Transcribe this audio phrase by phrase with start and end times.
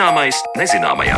[0.00, 1.16] Zināmais nezināmajā.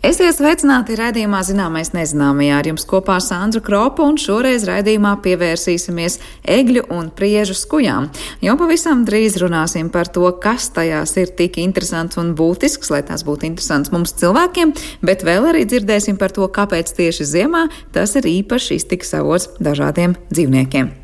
[0.00, 6.16] Esiet sveicināti raidījumā Zināmais nezināmajā ar jums kopā Sandra Kropa un šoreiz raidījumā pievērsīsimies
[6.56, 8.08] egļu un priežu skujām.
[8.40, 13.20] Jau pavisam drīz runāsim par to, kas tajās ir tik interesants un būtisks, lai tās
[13.28, 14.72] būtu interesants mums cilvēkiem,
[15.04, 20.16] bet vēl arī dzirdēsim par to, kāpēc tieši ziemā tas ir īpaši iztiks avots dažādiem
[20.32, 20.94] dzīvniekiem.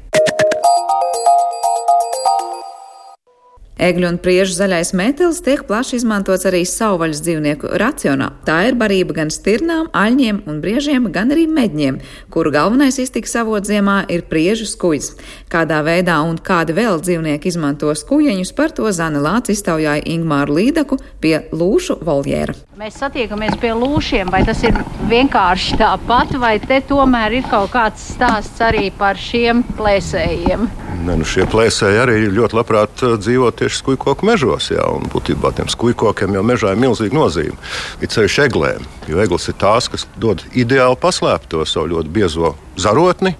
[3.76, 8.30] Egļu un priežu zaļais metāls tiek plaši izmantots arī savvaļas dzīvnieku racionā.
[8.48, 11.98] Tā ir barība gan stirnām, aļņiem un briežiem, gan arī medņiem,
[12.32, 15.10] kuru galvenais iztiks avots ziemā ir priežu skujas.
[15.52, 20.96] Kādā veidā un kādi vēl dzīvnieki izmanto skujeņus, par to Zana Lācis iztaujāja Ingmāru Līdaku
[21.20, 22.56] pie lūšu voljēra.
[22.80, 24.80] Mēs satiekamies pie lūšiem, vai tas ir
[25.12, 30.64] vienkārši tāpat, vai te tomēr ir kaut kāds stāsts arī par šiem plēsējiem?
[31.06, 34.70] Ne, nu šie plēsēji arī ļoti labprāt dzīvo tieši skujkoku mežos.
[34.70, 37.56] Jā, un būtībā tiem skujkokiem jau mežā ir milzīga nozīme.
[37.98, 43.34] Ir ceļš eglēm, jo eglis ir tās, kas dod ideāli paslēpto savu ļoti biezo zarotni.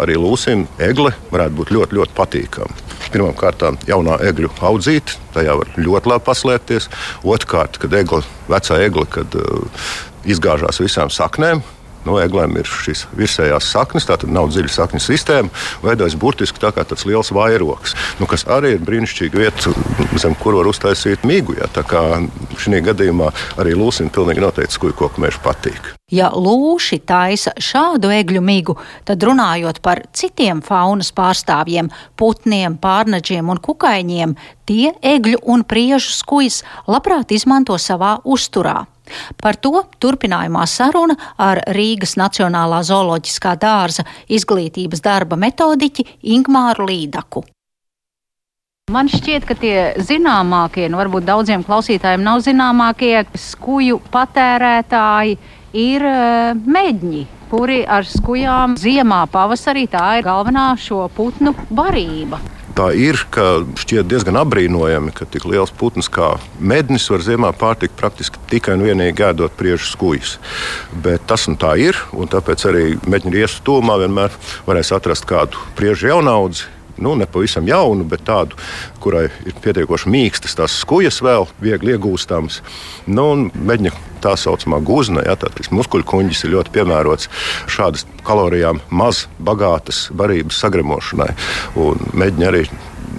[0.00, 2.82] Arī lūsim egle varētu būt ļoti, ļoti patīkama.
[3.14, 6.90] Pirmkārt, jaunā egļu audzīte, tajā var ļoti labi paslēpties.
[7.24, 9.86] Otrkārt, kad egle, vecā egle, kad uh,
[10.28, 11.62] izgāžās visām saknēm,
[12.04, 15.52] No eglēm ir šīs virsējās saknes, tā nav dziļa sakņu sistēma.
[15.84, 19.74] Veidojas burtiski tā kā tāds liels vairogs, nu, kas arī ir brīnišķīga vieta,
[20.20, 21.56] zem kur var uztaisīt mīgu.
[21.60, 22.04] Ja, tā kā
[22.60, 25.94] šī gadījumā arī lūsim pilnīgi noteikti skuju koku mežu patīk.
[26.12, 28.76] Ja lūši taisa šādu egļu migu,
[29.08, 31.88] tad runājot par citiem faunas pārstāvjiem,
[32.20, 34.36] putniem, pārnaģiem un kukaiņiem,
[34.68, 38.82] tie egļu un priežu skujas labprāt izmanto savā uzturā.
[39.40, 47.44] Par to turpinājumā saruna ar Rīgas Nacionālā zooloģiskā dārza izglītības darba metodiķi Ingmāru Līdaku.
[48.92, 55.38] Man šķiet, ka tie zināmākie, nu varbūt daudziem klausītājiem nav zināmākie, skuju patērētāji
[55.80, 62.42] ir uh, medņi, kuri ar skujām ziemā, pavasarī tā ir galvenā šo putnu barība
[62.76, 67.96] tā ir, ka šķiet diezgan apbrīnojami, ka tik liels putns kā mednis var ziemā pārtikt
[67.98, 70.36] praktiski tikai un vienīgi ēdot priežu skūjas.
[71.04, 74.34] Bet tas un tā ir, un tāpēc arī meģņu riesu tūmā vienmēr
[74.68, 78.58] varēs atrast kādu priežu jaunaudzi nu, ne pavisam jaunu, bet tādu,
[79.02, 82.60] kurai ir pietiekoši mīkstas tās skujas, vēl viegli iegūstamas.
[83.06, 83.92] Nu, Meģņa
[84.24, 87.30] tā saucamā guzna, ja, tātad muskuļu kuģis ir ļoti piemērots
[87.70, 91.30] šādas kalorijām maz bagātas barības sagremošanai.
[92.16, 92.66] Meģņa arī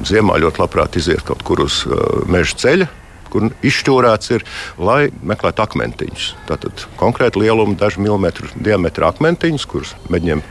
[0.05, 2.91] ziemā ļoti labprāt iziet kaut kur uz uh, meža ceļa
[3.35, 4.45] kur izšķūrēts ir,
[4.79, 6.27] lai meklētu akmentiņus.
[6.47, 10.43] Tātad konkrēti lieluma, dažu milimetru diametra akmentiņus, kurus mēģinām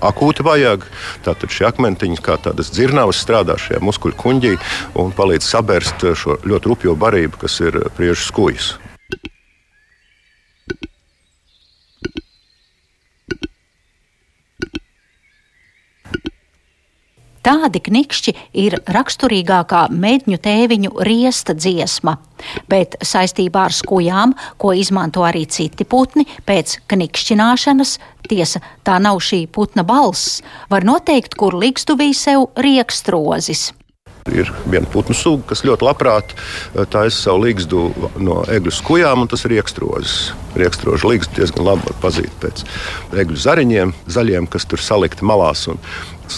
[0.00, 0.86] akūti vajag.
[1.26, 4.54] Tātad šie akmentiņi, kā tādas dzirnavas, strādā šajā muskuļu kuģī
[5.00, 8.74] un palīdz sabērst šo ļoti rupjo barību, kas ir priežu skūjas.
[17.50, 22.12] Tādi knikšķi ir raksturīgākā medņu tēviņu riesta dziesma,
[22.70, 27.96] bet saistībā ar skujām, ko izmanto arī citi putni, pēc knikšķināšanas,
[28.30, 33.72] tiesa, tā nav šī putna balss, var noteikt, kur likstuvī sev riekstrozis.
[34.30, 37.82] Ir viena putnu suga, kas ļoti labprāt eh, taisa savu līgstu
[38.22, 40.14] no egļu skujām, un tas ir rīkstrozis.
[40.60, 42.62] Rīkstroža līgstu diezgan labi var pazīt pēc
[43.24, 45.66] egļu zariņiem, zaļiem, kas tur salikti malās.
[45.72, 45.80] Un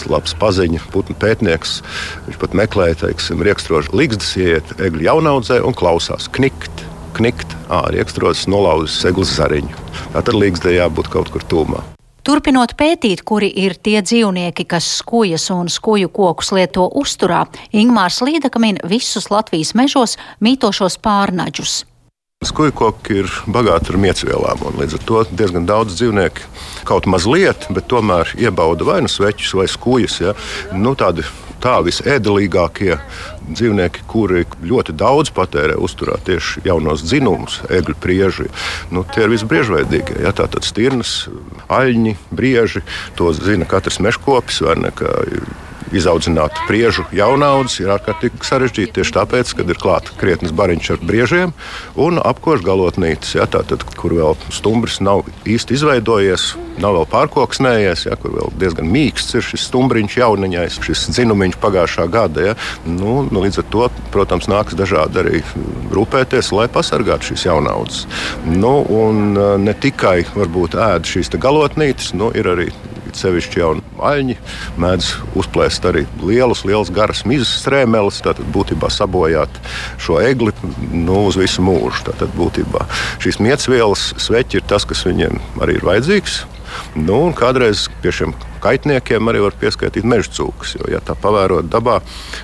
[0.09, 1.79] labs paziņa, putnu pētnieks.
[2.27, 6.85] Viņš pat meklēja, teiksim, rīkstrožu līgstas, ieiet egļu jaunaudzē un klausās knikt.
[7.13, 9.83] Knikt, ārā rīkstrozis nolauzis eglis zariņu.
[10.15, 11.83] Tā tad līgstē jābūt kaut kur tūmā.
[12.23, 17.43] Turpinot pētīt, kuri ir tie dzīvnieki, kas skujas un skuju kokus lieto uzturā,
[17.75, 21.81] Ingmārs Līdaka min visus Latvijas mežos mītošos pārnaģus.
[22.43, 26.49] Skujkoki ir bagāti ar miecvielām, un līdz ar to diezgan daudz dzīvnieku
[26.87, 30.19] kaut mazliet, bet tomēr iebauda vai nu sveķus vai skujas.
[30.23, 30.35] Ja?
[30.75, 31.23] Nu, tādi
[31.63, 32.97] tā visēdelīgākie
[33.47, 38.49] dzīvnieki, kuri ļoti daudz patērē uzturā tieši jaunos dzinumus, egļu prieži.
[38.91, 40.19] Nu, tie ir visbriežveidīgie.
[40.25, 41.29] Ja, Tātad stirnas,
[41.71, 42.83] aļņi, brieži.
[43.19, 44.63] To zina katrs mežkopis
[45.91, 48.93] izaudzināt priežu jaunaudzes ir ārkārtīgi sarežģīti.
[48.97, 51.53] Tieši tāpēc, kad ir klāta krietnes bariņš ar briežiem
[51.99, 56.53] un apkoš galotnītes, ja, tātad, kur vēl stumbrs nav īsti izveidojies,
[56.83, 62.07] nav vēl pārkoksnējies, ja, kur vēl diezgan mīksts ir šis stumbriņš jauniņais, šis dzinumiņš pagājušā
[62.13, 62.47] gada.
[62.49, 62.55] Ja.
[62.87, 65.43] Nu, nu, līdz ar to, protams, nāks dažādi arī
[65.93, 68.07] rūpēties, lai pasargātu šīs jaunaudzes.
[68.47, 72.69] Nu, un ne tikai varbūt ēd šīs galotnītes, nu, ir arī
[73.17, 73.73] sevišķi jau
[74.09, 74.37] aļņi,
[74.81, 75.09] mēdz
[75.39, 79.59] uzplēst arī lielus, lielus garas mizas strēmeles, tātad būtībā sabojāt
[80.01, 80.53] šo egli
[80.91, 82.05] nu, uz visu mūžu.
[82.09, 82.87] Tātad būtībā
[83.23, 86.43] šīs miecvielas sveķi ir tas, kas viņiem arī ir vajadzīgs.
[86.97, 90.75] Nu, kādreiz pie šiem kaitniekiem arī var pieskaitīt meža cūkas.
[90.79, 91.99] Jo, ja tā pavērot dabā,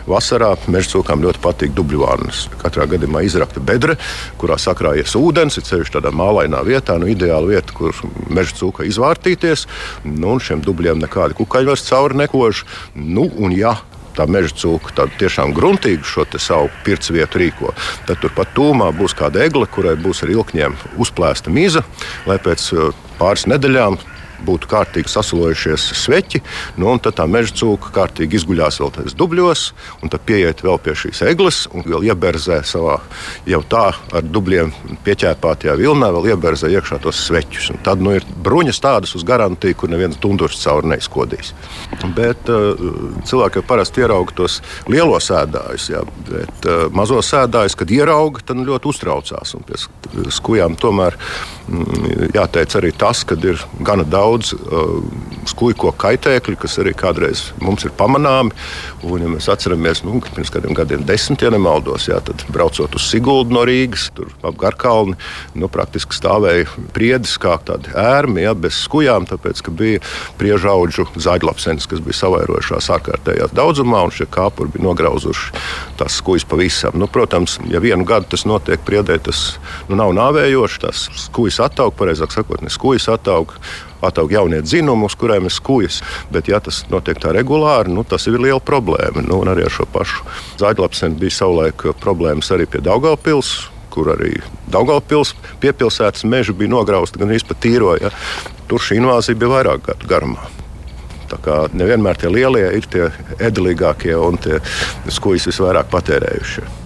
[0.10, 2.46] vasarā meža cūkām ļoti patīk dubļvānas.
[2.62, 3.98] Katrā gadījumā izrakta bedre,
[4.42, 7.96] kurā sakrājies ūdens, ir ceļš tādā mālainā vietā, nu, ideāla vieta, kur
[8.30, 9.68] meža cūka izvārtīties.
[10.08, 12.66] Nu, šiem dubļiem nekādi kukaļi vairs cauri nekož.
[12.96, 13.78] Nu, un, ja
[14.20, 17.74] tā meža cūka tādu tiešām gruntīgu šo savu pirts vietu rīko,
[18.08, 21.86] tad turpat tūmā būs kāda egle, kurai būs ar ilkņiem uzplēsta miza,
[22.28, 22.90] lai pēc uh,
[23.20, 24.00] pāris nedēļām
[24.48, 26.42] būtu kārtīgi sasalojušies sveķi,
[26.80, 29.66] nu, un tad tā meža cūka kārtīgi izguļās vēl tajos dubļos,
[30.04, 33.00] un tad pieiet vēl pie šīs eglis un vēl ieberzē savā
[33.50, 34.72] jau tā ar dubļiem
[35.06, 37.72] pieķēpātajā vilnā, vēl ieberzē iekšā tos sveķus.
[37.74, 41.54] Un tad nu, ir bruņas tādas uz garantiju, kur neviens dundurs cauri neizkodīs.
[42.16, 42.80] Bet uh,
[43.28, 44.60] cilvēki jau parasti ierauga tos
[44.90, 49.56] lielos ēdājus, jā, bet uh, mazos ēdājus, kad ierauga, tad ļoti uztraucās.
[49.58, 49.80] Un pie
[50.34, 55.00] skujām tomēr mm, jāteic arī tas, ka ir gana daudz daudz uh,
[55.50, 58.54] skūjko kaitēkļu, kas arī kādreiz mums ir pamanāmi.
[59.08, 62.98] Un, ja mēs atceramies, nu, ka pirms kādiem gadiem, desmit, ja nemaldos, jā, tad braucot
[62.98, 65.16] uz Siguldu no Rīgas, tur ap Garkalni,
[65.58, 70.04] nu, praktiski stāvēja priedis kā tādi ērmi, jā, bez skujām, tāpēc, ka bija
[70.40, 75.54] priežaudžu zaļlapsenes, kas bija savairojušās ārkārtējā daudzumā, un šie kāpuri bija nograuzuši
[76.00, 77.00] tās skujas pavisam.
[77.00, 79.58] Nu, protams, ja vienu gadu tas notiek priedē, tas
[79.90, 83.56] nu, nav nāvējoši, tās skujas attaug, pareizāk sakot, ne skujas attaug,
[84.06, 86.02] ataug jaunie dzinumi, uz kuriem ir skūjas.
[86.34, 89.26] Bet, ja tas notiek tā regulāri, nu, tas ir liela problēma.
[89.26, 90.24] Nu, arī ar šo pašu
[90.62, 93.58] zaļlapseni bija savulaik problēmas arī pie Daugaupils
[93.90, 94.36] kur arī
[94.70, 98.14] Daugaupils piepilsētas meža bija nograusta gan arī pat tīroja.
[98.70, 100.50] Tur šī invāzija bija vairāk gadu garumā.
[101.30, 104.62] Tā kā nevienmēr tie lielie ir tie edelīgākie un tie
[105.14, 106.79] skujas visvairāk patērējušie.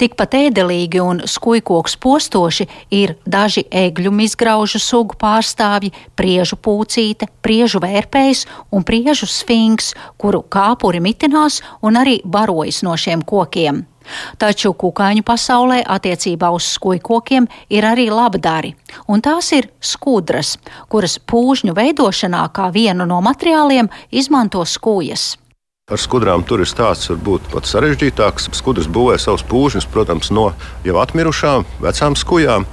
[0.00, 2.64] Tikpat ēdelīgi un skujkoks postoši
[2.96, 11.02] ir daži egļu izgraužu sugu pārstāvji, priežu pūcīte, priežu vērpējs un priežu sfinks, kuru kāpuri
[11.04, 13.82] mitinās un arī barojas no šiem kokiem.
[14.40, 18.72] Taču kukaiņu pasaulē attiecībā uz skujkokiem ir arī labdari,
[19.04, 20.56] un tās ir skudras,
[20.88, 25.34] kuras pūžņu veidošanā kā vienu no materiāliem izmanto skujas.
[25.90, 28.50] Ar skudrām tur ir stāsts varbūt pat sarežģītāks.
[28.54, 30.50] Skudras būvē savus pūžņus, protams, no
[30.86, 32.66] jau atmirušām, vecām skujām,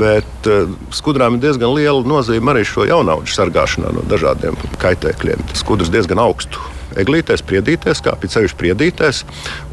[0.00, 5.50] bet uh, skudrām ir diezgan liela nozīme arī šo jaunauģu sargāšanā no dažādiem kaitēkļiem.
[5.58, 6.62] Skudras diezgan augstu
[6.98, 9.22] eglītēs, priedītēs, kā pīcējuši priedītēs.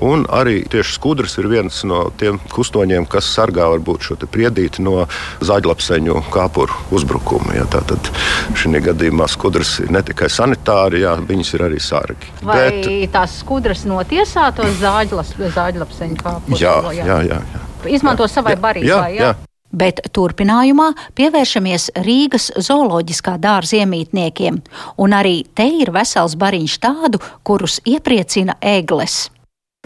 [0.05, 5.05] Un arī tieši skudrs ir viens no tiem kustoņiem, kas sargā varbūt šo priedīti no
[5.45, 7.55] zaļlapseņu kāpuru uzbrukuma.
[7.57, 8.11] Ja, Tātad
[8.57, 12.31] šī gadījumā skudrs ir ne tikai sanitāri, jā, viņas ir arī sargi.
[12.41, 16.61] Vai Bet, tās skudras notiesā tos zāģlapseņu kāpurus?
[16.61, 17.65] Jā, jā, jā, jā.
[17.97, 18.89] Izmanto savai barībai.
[18.89, 19.29] Jā, jā.
[19.29, 19.56] jā.
[19.71, 24.61] Bet turpinājumā pievēršamies Rīgas zooloģiskā dārza iemītniekiem,
[25.03, 29.27] un arī te ir vesels bariņš tādu, kurus iepriecina egles.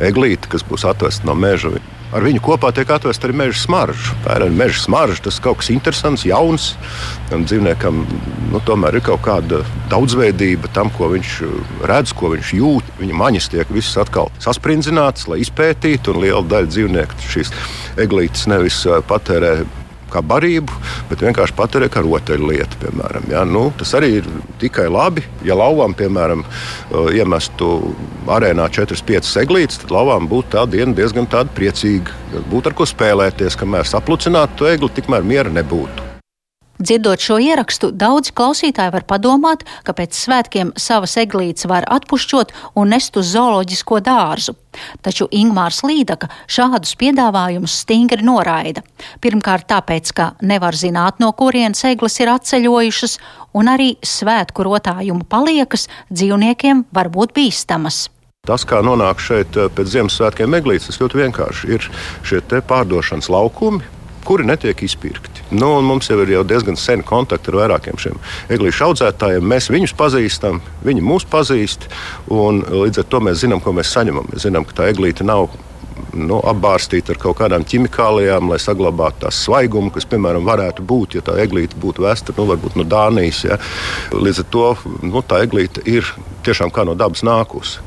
[0.02, 1.74] Eglīte, kas būs atvesta no meža,
[2.12, 4.16] ar viņu kopā tiek atvesta arī meža smarža.
[4.26, 6.72] Pērēna meža smarža, tas kaut kas interesants, jauns.
[7.32, 8.04] Dzīvniekam
[8.52, 11.36] nu, tomēr ir kaut kāda daudzveidība tam, ko viņš
[11.90, 12.96] redz, ko viņš jūt.
[13.02, 17.54] Viņa maņas tiek visas atkal sasprindzinātas, lai izpētītu, un liela daļa dzīvnieku šīs
[18.02, 19.62] eglītes nevis patērē
[20.12, 20.78] kā barību,
[21.10, 22.82] bet vienkārši patērē kā rotaļlietu.
[22.84, 23.46] Piemēram, ja?
[23.48, 24.30] nu, tas arī ir
[24.62, 25.26] tikai labi.
[25.48, 26.46] Ja lauvām, piemēram,
[27.16, 27.72] iemestu
[28.32, 32.16] arēnā 4-5 eglītes, tad lauvām būtu tā diena diezgan priecīga.
[32.52, 36.11] Būtu ar ko spēlēties, kamēr saplucinātu to egli, tikmēr miera nebūtu.
[36.82, 42.90] Dzirdot šo ierakstu, daudzi klausītāji var padomāt, ka pēc svētkiem savas eglītes var atpušķot un
[42.90, 44.56] nest uz zooloģisko dārzu.
[45.06, 48.82] Taču Ingmārs Līdaka šādus piedāvājumus stingri noraida.
[49.22, 53.18] Pirmkārt, tāpēc, ka nevar zināt, no kurienes eglis ir atceļojušas,
[53.54, 58.08] un arī svētku rotājumu paliekas dzīvniekiem var būt bīstamas.
[58.48, 61.92] Tas, kā nonāk šeit eh, pēc Ziemassvētkiem eglītes, tas ļoti vienkārši ir
[62.26, 65.46] šie pārdošanas laukumi kuri netiek izpirkti.
[65.52, 68.20] Nu, mums jau ir jau diezgan seni kontakti ar vairākiem šiem
[68.54, 69.48] eglīšu audzētājiem.
[69.54, 71.90] Mēs viņus pazīstam, viņi mūs pazīst.
[72.30, 74.30] Līdz ar to mēs zinām, ko mēs saņemam.
[74.32, 75.50] Mēs zinām, ka tā eglīte nav
[76.18, 81.26] nu, apbārstīta ar kaut kādām ķimikālijām, lai saglabātu tās svaigumu, kas, piemēram, varētu būt, ja
[81.26, 83.44] tā eglīte būtu vēsta nu, varbūt no Dānijas.
[83.48, 83.60] Ja.
[84.16, 84.68] Līdz ar to
[85.06, 86.08] nu, tā eglīte ir
[86.46, 87.82] tiešām kā no dabas nākusi.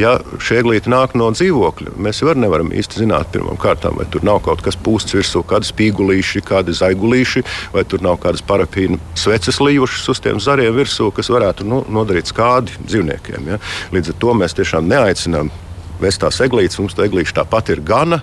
[0.00, 4.40] Ja šie eglīti nāk no dzīvokļa, mēs jau nevaram īsti zināt, kārtām, vai tur nav
[4.46, 7.44] kaut kas pūsts virsū, kādi spīgulīši, kādi zaigulīši,
[7.74, 12.32] vai tur nav kādas parafīna sveces lījušas uz tiem zariem virsū, kas varētu nu, nodarīt
[12.32, 13.52] skādi dzīvniekiem.
[13.52, 13.62] Ja.
[13.92, 15.52] Līdz ar to mēs tiešām neaicinām
[16.02, 16.78] vest tās eglītes.
[16.80, 18.20] Mums tā eglīša tāpat ir gana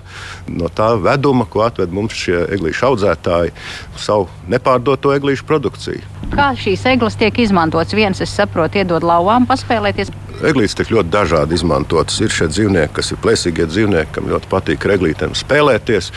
[0.48, 3.54] no tā veduma, ko atved mums šie eglīšu audzētāji,
[4.00, 6.04] savu nepārdoto eglīšu produkciju.
[6.34, 7.94] Kā šīs eglis tiek izmantotas?
[7.96, 10.12] Viens, es saprotu, iedod lauvām paspēlēties.
[10.44, 12.18] Eglītes tiek ļoti dažādi izmantotas.
[12.20, 16.10] Ir šie dzīvnieki, kas ir plēsīgie dzīvnieki, kam ļoti patīk ar eglītēm spēlēties.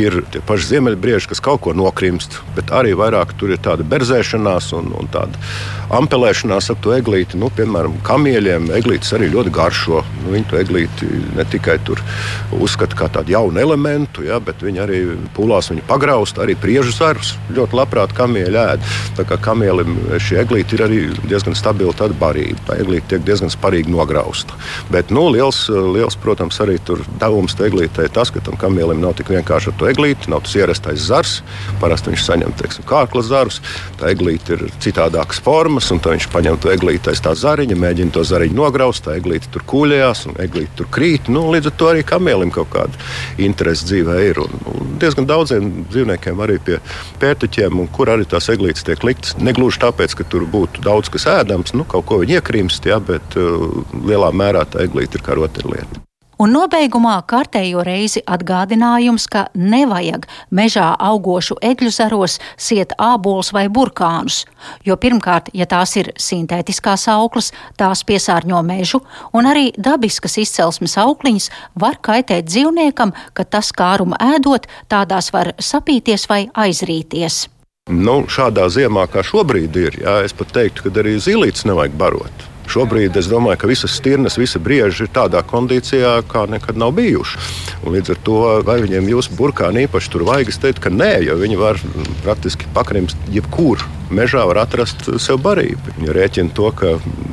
[0.00, 4.70] Ir tie paši ziemeļbrieži, kas kaut ko nokrimst, bet arī vairāk tur ir tāda berzēšanās
[4.78, 5.36] un, un tāda
[5.96, 7.36] ampelēšanās ap to eglīti.
[7.36, 10.00] Nu, piemēram, kamieļiem eglītes arī ļoti garšo.
[10.22, 11.76] Nu, viņi to eglīti ne tikai
[12.56, 15.02] uzskata kā tādu jaunu elementu, ja, bet viņi arī
[15.36, 18.90] pūlās viņu pagraust, arī priežu zarus ļoti labprāt kamieļi ēd.
[19.20, 22.58] Tā kā kamielim šī eglīte ir arī diezgan stabila barība.
[22.70, 24.56] Tā eglīte tiek diezgan spēcīga parīgi nograusta.
[24.94, 29.32] Bet nu, liels, liels, protams, arī tur devums eglītē tas, ka tam kamielim nav tik
[29.34, 31.40] vienkārši ar to eglīti, nav tas ierastais zars.
[31.82, 33.60] Parasti viņš saņem teiksim, kārkla zarus,
[34.00, 38.24] tā eglīte ir citādākas formas, un viņš paņem to eglīti aiz tā zariņa, mēģina to
[38.26, 41.30] zariņu nograust, tā eglīte tur kuļējās, un eglīte tur krīt.
[41.32, 43.06] Nu, līdz ar to arī kamielim kaut kāda
[43.42, 44.40] interese dzīvē ir.
[44.44, 46.78] Un, un diezgan daudziem dzīvniekiem arī pie
[47.22, 49.36] pērtiķiem, kur arī tās eglītes tiek liktas.
[49.42, 53.36] Negluži tāpēc, ka tur būtu daudz kas ēdams, nu, kaut ko viņi iekrimst, ja, bet
[54.06, 56.06] lielā mērā tā eglīte ir kā rotaļlieta.
[56.36, 64.42] Un nobeigumā kārtējo reizi atgādinājums, ka nevajag mežā augošu egļu zaros siet ābolus vai burkānus,
[64.84, 69.00] jo pirmkārt, ja tās ir sintētiskās auklas, tās piesārņo mežu,
[69.32, 71.48] un arī dabiskas izcelsmes aukliņas
[71.80, 77.46] var kaitēt dzīvniekam, ka tas kārumu ēdot, tādās var sapīties vai aizrīties.
[77.88, 82.46] Nu, šādā ziemā, kā šobrīd ir, jā, es pat teiktu, ka arī zīlītes nevajag barot.
[82.70, 87.38] Šobrīd es domāju, ka visas stirnas, visa brieži ir tādā kondīcijā, kā nekad nav bijuši.
[87.84, 91.12] Un līdz ar to, vai viņiem jūsu burkāni īpaši tur vajag, es teiktu, ka nē,
[91.28, 91.80] jo viņi var
[92.24, 93.84] praktiski pakrimst jebkur.
[94.10, 95.96] Mežā var atrast sev barību.
[95.96, 96.92] Viņi rēķina to, ka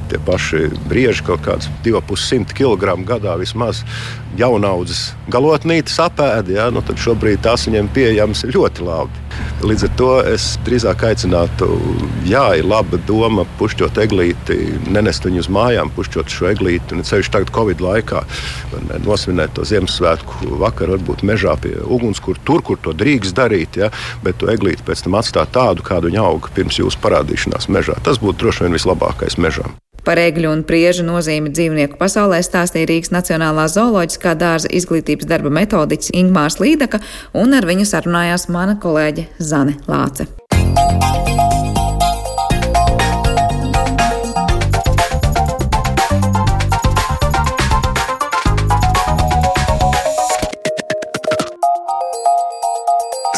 [0.09, 3.83] tie paši brieži kaut kāds 2,5 kg gadā vismaz
[4.39, 6.57] jaunaudzes galotnītes apēdi.
[6.57, 6.71] Ja?
[6.73, 9.22] Nu, tad šobrīd tās viņiem pieejamas ļoti labi.
[9.63, 11.69] Līdz ar to es drīzāk aicinātu,
[12.27, 14.57] jā, ir laba doma pušķot eglīti,
[14.91, 16.97] nenest viņu uz mājām, pušķot šo eglīti.
[16.97, 18.25] Un ceļš tagad, Covid laikā,
[19.05, 23.91] nosvinēt to Ziemassvētku vakaru, varbūt mežā pie uguns, kur tur, kur to drīkst darīt, ja?
[24.25, 27.95] bet to eglīti pēc tam atstāt tādu, kādu viņa auga pirms jūsu parādīšanās mežā.
[28.03, 29.77] Tas būtu droši vien vislabākais mežam.
[30.03, 36.11] Par egļu un priežu nozīmi dzīvnieku pasaulē stāstīja Rīgas Nacionālā zooloģiskā dārza izglītības darba metodiķis
[36.19, 36.99] Ingmārs Līdaka,
[37.39, 40.27] un ar viņu sarunājās mana kolēģe Zane Lāce.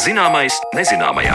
[0.06, 1.34] Zināmais nezināmajā.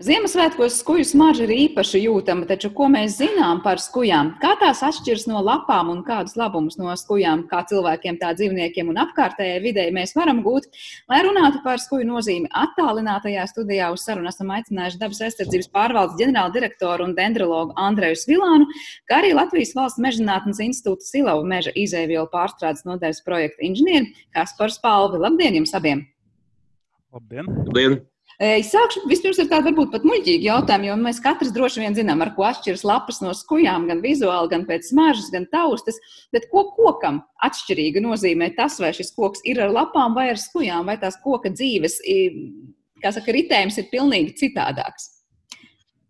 [0.00, 4.30] Ziemassvētkos skuju smarža ir īpaši jūtama, taču ko mēs zinām par skujām?
[4.40, 8.96] Kā tās atšķiras no lapām un kādus labumus no skujām, kā cilvēkiem, tā dzīvniekiem un
[9.02, 10.70] apkārtējai videi mēs varam gūt?
[11.12, 16.54] Lai runātu par skuju nozīmi attālinātajā studijā, uz sarunu esam aicinājuši dabas aizsardzības pārvaldes ģenerāla
[16.54, 18.70] direktoru un dendrologu Andreju Svilānu,
[19.04, 25.20] kā arī Latvijas valsts mežģinātnes institūta Silavu meža izēvielu pārstrādes nodaļas projekta inženieri Kaspars Palvi.
[25.20, 26.06] Labdien jums abiem!
[27.12, 27.52] Labdien!
[27.66, 28.00] Labdien.
[28.40, 32.22] Es sākšu vispirms ar tādu varbūt pat muļķīgu jautājumu, jo mēs katrs droši vien zinām,
[32.24, 36.00] ar ko atšķiras lapas no skujām, gan vizuāli, gan pēc smaržas, gan taustas.
[36.32, 40.88] Bet ko kokam atšķirīga nozīmē tas, vai šis koks ir ar lapām vai ar skujām,
[40.88, 42.00] vai tās koka dzīves,
[43.04, 45.10] kā saka, ritējums ir pilnīgi citādāks?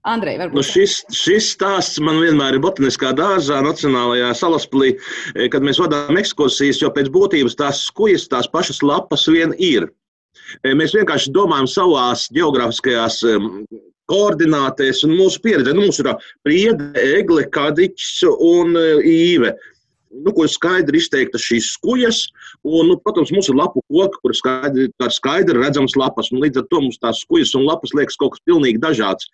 [0.07, 4.95] Andrej, nu šis, šis stāsts man vienmēr ir botaniskā dārzā, Nacionālajā salaspīlī,
[5.53, 9.91] kad mēs vadām ekskursijas, jo pēc būtības tās skujas, tās pašas lapas vien ir.
[10.77, 13.23] Mēs vienkārši domājam savās geogrāfiskajās
[14.11, 15.75] koordinātēs un mūsu pieredzē.
[15.75, 16.11] Nu, mums ir
[16.47, 18.75] priede, egle, kadiķis un
[19.07, 19.55] īve.
[20.11, 22.25] Nu, kur skaidri izteiktas šīs skujas,
[22.67, 26.33] un, nu, protams, mums ir lapu koki, kur skaidri, skaidri redzams lapas.
[26.35, 29.31] Un līdz ar to mums tās skujas un lapas liekas kaut kas pilnīgi dažāds.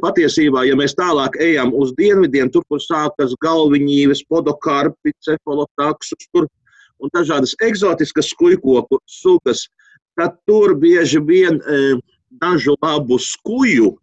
[0.00, 6.48] Patiesībā, ja mēs tālāk ejam uz dienvidiem, tur, kur sākas galviņīves, podokarpi, cefalotaksus, tur
[7.04, 9.66] un dažādas eksotiskas skujkoku sugas,
[10.18, 11.82] tad tur bieži vien e,
[12.42, 13.94] dažu labu skuju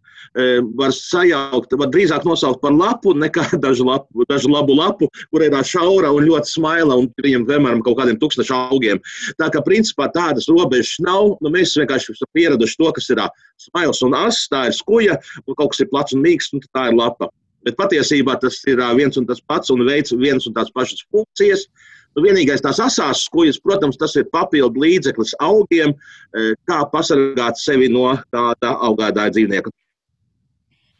[0.78, 5.52] var sajaukt, var drīzāk nosaukt par lapu nekā dažu, lapu, dažu labu lapu, kur ir
[5.64, 9.00] šaura un ļoti smaila un viņam vienmēr kaut kādiem tūkstošu augiem.
[9.38, 13.22] Tā kā principā tādas robežas nav, nu, mēs vienkārši esam pieraduši to, kas ir
[13.60, 16.88] smails un ass, tā ir skuja, un kaut kas ir plats un mīksts, un tā
[16.90, 17.28] ir lapa.
[17.62, 21.68] Bet patiesībā tas ir viens un tas pats un veids viens un tās pašas funkcijas.
[22.12, 25.94] Nu, vienīgais tās asās skujas, protams, tas ir papildu līdzeklis augiem,
[26.68, 29.72] kā pasargāt sevi no tāda augādāja dzīvnieka.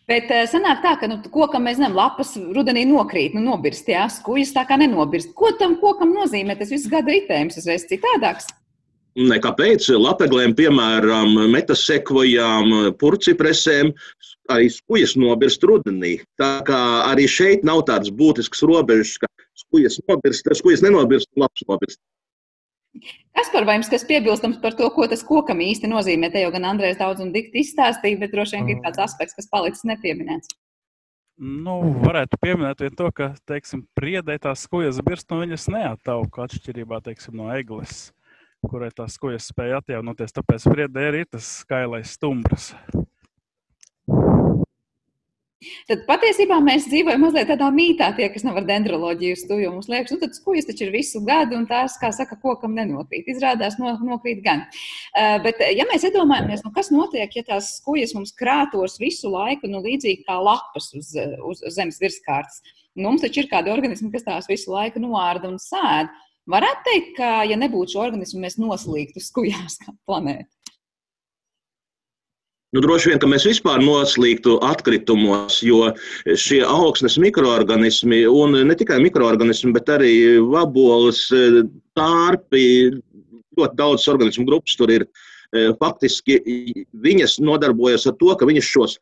[0.08, 4.50] Bet sanāk tā, ka nu, kokam, mēs zinām, lapas rudenī nokrīt, nu, nobirst, jā, skujas
[4.56, 5.30] tā kā nenobirst.
[5.38, 8.50] Ko tam kokam nozīmē tas viss gada ritējums, uzreiz citādāks?
[9.12, 13.92] Nekāpēc lapeglēm, piemēram, metasekvojām, purcipresēm,
[14.52, 16.16] arī skujas nobirst rudenī.
[16.40, 19.28] Tā kā arī šeit nav tādas būtiskas robežas, ka
[19.62, 22.00] skujas nobirst, skujas nenobirst labs nobirst.
[23.32, 26.28] Kas par jums, kas piebilstams par to, ko tas kokam īsti nozīmē?
[26.32, 29.48] Te jau gan Andrēs daudz un dikti izstāstīja, bet droši vien ir kāds aspekts, kas
[29.48, 30.52] palicis nepieminēts.
[31.42, 37.40] Nu, varētu pieminēt to, ka, teiksim, priedē tās skujas birst, un viņas neatauga atšķirībā, teiksim,
[37.40, 38.10] no eglis
[38.68, 40.34] kurai tās kojas spēja atjaunoties.
[40.36, 42.72] Tāpēc friedē arī ir tas skailais stumbrs.
[45.90, 49.72] Tad patiesībā mēs dzīvojam mazliet tādā mītā, tie, kas nav ar dendroloģiju studiju.
[49.76, 53.30] Mums liekas, nu, tad skujas taču ir visu gadu, un tās, kā saka, kokam nenokrīt.
[53.32, 54.64] Izrādās, no, nokrīt gan.
[55.12, 59.70] Uh, bet, ja mēs iedomājamies, nu, kas notiek, ja tās skujas mums krātos visu laiku,
[59.70, 62.62] nu, līdzīgi kā lapas uz, uz, uz zemes virskārtas,
[62.96, 66.12] nu, mums taču ir kādi organismi, kas tās visu laiku noārda un sēž.
[66.50, 70.50] Varētu teikt, ka, ja nebūtu šo organismu, mēs noslīgtu skujās kā planēta.
[72.72, 75.90] Nu, droši vien, ka mēs vispār noslīgtu atkritumos, jo
[76.24, 81.26] šie augsnes mikroorganismi, un ne tikai mikroorganismi, bet arī vaboles,
[81.98, 82.64] tārpi,
[83.60, 85.04] ļoti daudz organismu grupas tur ir.
[85.52, 86.38] Faktiski
[87.04, 88.94] viņas nodarbojas ar to, ka viņas šos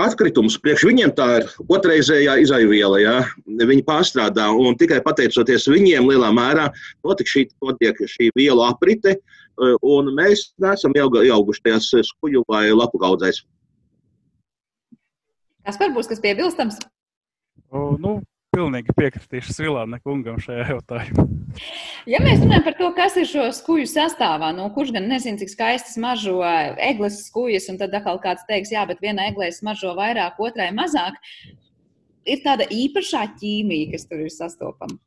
[0.00, 0.56] atkritumus.
[0.64, 3.02] Priekš viņiem tā ir otrreizējā izaiviela.
[3.02, 3.16] Ja?
[3.44, 6.70] Viņi pārstrādā, un tikai pateicoties viņiem, lielā mērā
[7.04, 9.18] notiek šī, notiek šī vielu aprite,
[9.60, 13.42] un mēs neesam iauguši tajās skuju vai lapu gaudzēs.
[15.66, 16.80] Kas var būt kas piebilstams?
[17.70, 18.16] O, nu,
[18.54, 21.26] pilnīgi piekritīšu Silāna kungam šajā jautājumā.
[22.10, 25.52] Ja mēs runājam par to, kas ir šo skuju sastāvā, nu, kurš gan nezina, cik
[25.52, 26.40] skaistas mažo
[26.80, 31.18] eglis skujas, un tad atkal kāds teiks, jā, bet vienai eglē smaržo vairāk, otrai mazāk,
[32.26, 34.98] ir tāda īpašā ķīmija, kas tur ir sastopama.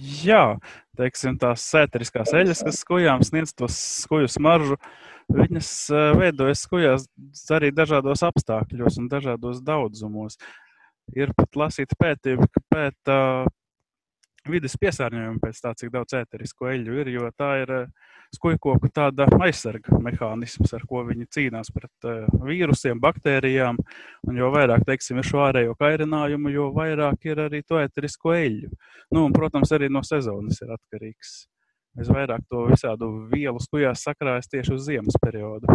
[0.00, 0.56] Jā,
[0.96, 4.78] teiksim, tās sēteriskās eļas, kas skujām sniedz to skuju smaržu,
[5.32, 5.70] viņas
[6.16, 7.04] veidojas skujās
[7.52, 10.38] arī dažādos apstākļos un dažādos daudzumos.
[11.12, 13.18] Ir pat lasīti pētījumi, ka pēta
[14.50, 17.72] vidas piesārņojumu pēc tā, cik daudz ēterisko eļļu ir, jo tā ir
[18.32, 23.78] skujkoku tāda aizsarga mehānisms, ar ko viņi cīnās pret uh, vīrusiem, baktērijām,
[24.28, 28.72] un jo vairāk, teiksim, ir šo ārējo kairinājumu, jo vairāk ir arī to ēterisko eļļu.
[29.12, 31.42] Nu, un, protams, arī no sezonas ir atkarīgs.
[32.00, 35.68] Visvairāk to visādu vielu skujās sakrājas tieši uz ziemas periodu.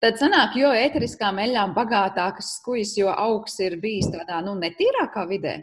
[0.00, 5.58] Tad sanāk, jo ēteriskām eļļām bagātākas skujas, jo augs ir bijis tādā, nu, netīrākā vidē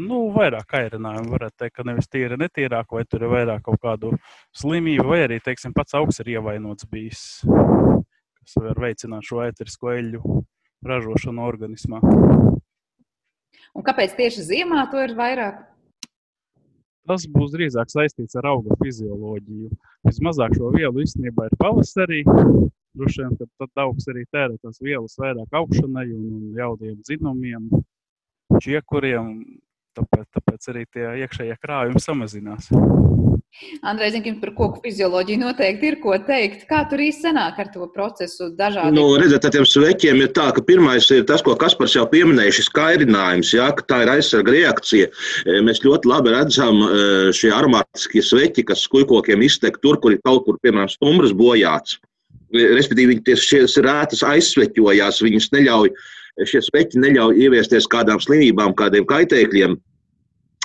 [0.00, 1.32] nu, vairāk kairinājumu.
[1.34, 4.12] Varētu teikt, ka nevis tīra, netīrāk, vai tur ir vairāk kaut kādu
[4.56, 7.24] slimību, vai arī, teiksim, pats augs ir ievainots bijis,
[8.40, 10.40] kas var veicināt šo ēterisko eļļu
[10.86, 12.00] ražošanu organismā.
[13.76, 15.66] Un kāpēc tieši ziemā to ir vairāk?
[17.08, 19.70] Tas būs drīzāk saistīts ar auga fizioloģiju.
[20.06, 22.20] Vismazāk šo vielu īstenībā ir pavasarī.
[22.98, 27.68] Droši vien, ka tad augs arī tērē tās vielas vairāk augšanai un, un jaudiem dzinumiem,
[28.62, 29.28] čiekuriem,
[30.00, 32.70] Tāpēc, tāpēc arī tie iekšējie krājumi samazinās.
[33.82, 36.62] Andrej, zinu, par koku fizioloģiju noteikti ir ko teikt.
[36.70, 38.94] Kā tur īsti sanāk ar to procesu dažādiem?
[38.96, 42.70] Nu, redziet, tiem sveķiem ir tā, ka pirmais ir tas, ko Kaspars jau pieminēja, šis
[42.76, 45.10] kairinājums, jā, ka tā ir aizsarga reakcija.
[45.10, 47.02] E, mēs ļoti labi redzam e,
[47.36, 51.98] šie aromātiskie sveķi, kas skujkokiem iztek tur, kur ir kaut kur, piemēram, stumbras bojāts.
[52.54, 55.92] E, respektīvi, viņi tieši šīs rētas aizsveķojās, viņas neļauj
[56.48, 59.74] šie sveķi neļauj ieviesties kādām slimībām, kādiem kaitēkļiem.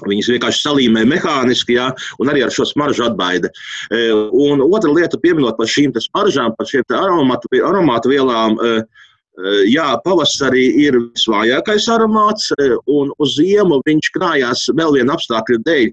[0.04, 1.88] Viņas vienkārši salīmē mehāniski, jā,
[2.20, 3.48] un arī ar šo smaržu atbaida.
[3.96, 9.54] E, un otra lieta, pieminot par šīm smaržām, par šīm aromātu, aromātu vielām, e, e,
[9.72, 12.52] jā, pavasarī ir visvājākais aromāts,
[12.92, 15.88] un uz ziemu viņš krājās vēl viena apstākļa dēļ.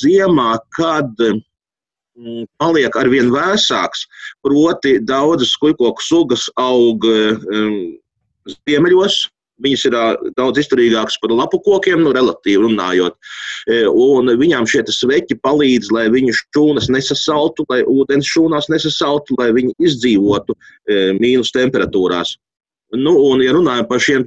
[0.00, 1.12] Ziemā, kad
[2.60, 4.06] paliek arvien vēsāks,
[4.44, 7.04] proti daudzas kuģoku sugas aug
[8.48, 9.20] ziemeļos,
[9.62, 9.96] Viņas ir
[10.38, 13.18] daudz izturīgākas par lapu kokiem, nu, relatīvi runājot.
[13.92, 19.76] Un viņām šie sveķi palīdz, lai viņu šūnas nesasaltu, lai ūdens šūnās nesasaltu, lai viņi
[19.86, 20.56] izdzīvotu
[21.20, 22.36] mīnus temperatūrās.
[22.92, 24.26] Nu, un, ja runājam par šiem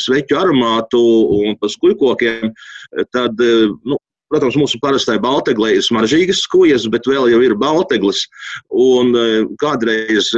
[0.00, 1.00] sveķu aromātu
[1.36, 2.54] un par skujkokiem,
[3.12, 3.42] tad,
[3.84, 3.98] nu,
[4.32, 8.24] protams, mūsu parastai balteglei ir smaržīgas skujas, bet vēl jau ir balteglis.
[8.72, 9.12] Un
[9.60, 10.32] kādreiz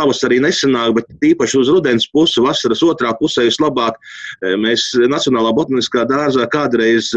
[0.00, 3.98] pavasarī nesenāk, bet tīpaši uz rudens pusi, vasaras otrā pusē vislabāk.
[4.62, 7.12] Mēs Nacionālā botaniskā dārzā kādreiz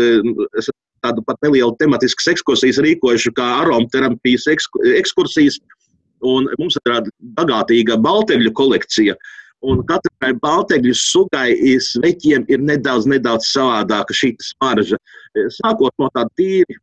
[1.05, 5.59] tādu pat nelielu tematiskas ekskursijas rīkojuši, kā aromaterapijas ekskursijas.
[6.25, 9.17] Un mums ir tāda bagātīga baltegļu kolekcija.
[9.65, 14.99] Un katrai baltegļu sugai sveķiem ir nedaudz, nedaudz savādāka šī smarža.
[15.57, 16.77] Sākot no tāda tīri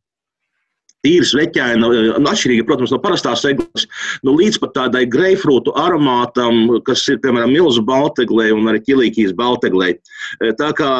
[1.03, 3.87] tīra sveķaina, nu, atšķirīga, protams, no parastās eglis,
[4.25, 9.93] nu, līdz pat tādai greifrūtu aromātam, kas ir, piemēram, milzu balteglē un arī ķilīkijas balteglē.
[10.59, 10.91] Tā kā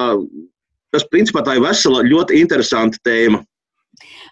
[0.93, 3.41] tas, principā, tā ir vesela, ļoti interesanta tēma.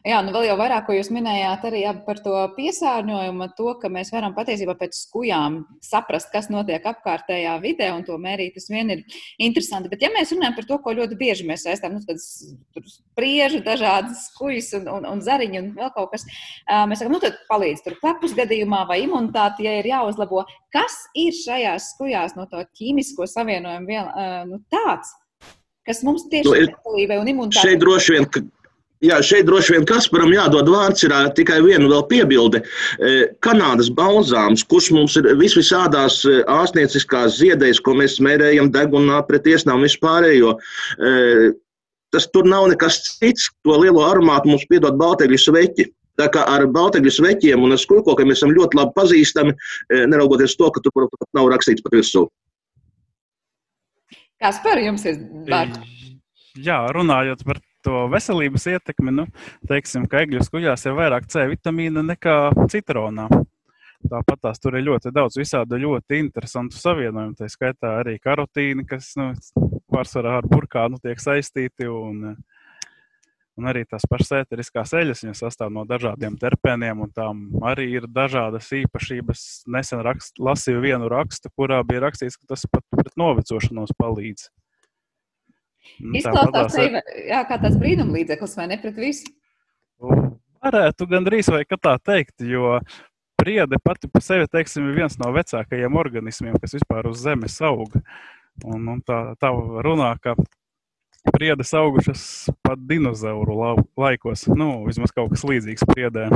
[0.01, 4.09] Jā, nu vēl jau vairāk, ko jūs minējāt arī par to piesārņojumu, to, ka mēs
[4.09, 8.55] varam patiesībā pēc skujām saprast, kas notiek apkārtējā vidē un to mērīt.
[8.55, 9.03] Tas vien ir
[9.37, 9.91] interesanti.
[9.91, 14.23] Bet, ja mēs runājam par to, ko ļoti bieži mēs saistām, nu, tad spriežu dažādas
[14.31, 16.25] skujas un, un, un zariņu un vēl kaut kas,
[16.89, 20.47] mēs sakām, nu tad palīdz tur klepus gadījumā vai imunitāte, ja ir jāuzlabo.
[20.73, 24.09] Kas ir šajās skujās no to ķīmisko savienojumu vien,
[24.49, 25.13] nu, tāds?
[25.85, 27.69] Kas mums tieši nu, veselībai un imunitātei?
[27.69, 28.27] Šeit droši vien,
[29.01, 32.59] Jā, šeit droši vien Kasparam jādod vārds, ir tikai viena vēl piebilde.
[33.41, 40.53] Kanādas balzāms, kurš mums ir visvisādās ārstnieciskās ziedēs, ko mēs smērējam degunā pret iesnām vispārējo.
[42.13, 45.87] Tas tur nav nekas cits, to lielo aromātu mums piedod balteļu sveķi.
[46.21, 49.55] Tā kā ar balteļu sveķiem un ar skūkokiem mēs esam ļoti labi pazīstami,
[50.11, 52.27] neraugoties to, ka tur, protams, nav rakstīts pat virsū.
[54.37, 55.17] Kas par jums ir
[55.49, 55.81] vārds?
[56.61, 59.27] Jā, runājot par to veselības ietekmi, nu,
[59.69, 62.37] teiksim, ka egļu skuļās ir vairāk C vitamīna nekā
[62.71, 63.29] citronā.
[64.09, 67.35] Tāpat tās tur ir ļoti daudz visādu ļoti interesantu savienojumu.
[67.37, 69.31] Tā skaitā arī karotīni, kas nu,
[69.93, 71.85] pārsvarā ar burkānu tiek saistīti.
[71.85, 72.33] Un,
[73.59, 78.09] un arī tās pašas ēteriskās eļļas, viņas sastāv no dažādiem terpēniem, un tām arī ir
[78.09, 79.45] dažādas īpašības.
[79.75, 84.49] Nesen rakst, lasīju vienu rakstu, kurā bija rakstīts, ka tas pat pret novecošanos palīdz.
[86.01, 89.31] Nu, Izklausās sevi jā, kā tāds brīnumlīdzeklis, vai ne pret visu?
[90.61, 92.79] Varētu gandrīz vai tā teikt, jo
[93.41, 97.95] priede pati par sevi teiksim, ir viens no vecākajiem organismiem, kas vispār uz Zemes aug.
[98.67, 99.49] Un, un tā, tā
[99.85, 100.35] runā, ka
[101.33, 102.23] priedes augušas
[102.65, 103.57] pat dinozauru
[103.97, 104.45] laikos.
[104.53, 106.35] Nu, vismaz kaut kas līdzīgs priedēm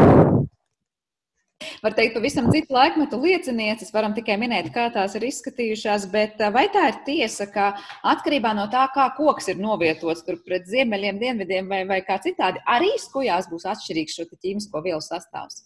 [1.83, 3.91] var teikt, pavisam citu laikmetu liecinieces.
[3.95, 7.71] Varam tikai minēt, kā tās ir izskatījušās, bet vai tā ir tiesa, ka
[8.15, 12.63] atkarībā no tā, kā koks ir novietots tur pret ziemeļiem, dienvidiem vai, vai kā citādi,
[12.65, 15.65] arī skujās būs atšķirīgs šo ķīmisko vielu sastāvs?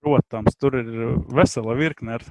[0.00, 0.86] Protams, tur ir
[1.28, 2.22] vesela virkne ar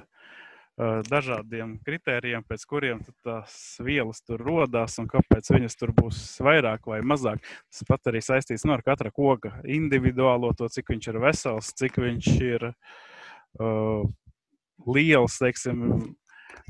[0.80, 7.00] dažādiem kritērijiem, pēc kuriem tās vielas tur radās un kāpēc viņas tur būs vairāk vai
[7.04, 7.42] mazāk.
[7.68, 12.00] Tas pat arī saistīts nu, ar katra koka individuālo, to, cik viņš ir vesels, cik
[12.00, 14.08] viņš ir uh,
[14.88, 15.36] liels.
[15.42, 15.84] Teiksim,